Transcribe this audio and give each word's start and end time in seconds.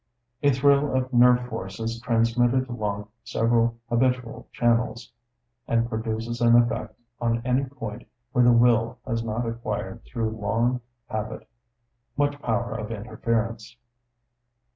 A 0.41 0.49
thrill 0.51 0.95
of 0.95 1.13
nerve 1.13 1.47
force 1.47 1.79
is 1.79 1.99
transmitted 2.01 2.67
along 2.67 3.09
several 3.23 3.77
habitual 3.87 4.47
channels, 4.51 5.11
and 5.67 5.87
produces 5.87 6.41
an 6.41 6.55
effect 6.55 6.99
on 7.19 7.39
any 7.45 7.65
point 7.65 8.07
where 8.31 8.43
the 8.43 8.51
will 8.51 8.97
has 9.05 9.23
not 9.23 9.45
acquired 9.47 10.03
through 10.03 10.31
long 10.31 10.81
habit 11.05 11.47
much 12.17 12.33
power 12.41 12.73
of 12.73 12.89
interference. 12.89 13.77